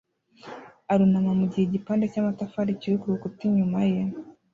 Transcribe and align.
arunama 0.91 1.31
mugihe 1.39 1.63
igipande 1.65 2.05
cyamatafari 2.13 2.79
kiri 2.79 2.95
kurukuta 3.01 3.41
inyuma 3.49 3.79
ye 3.91 4.01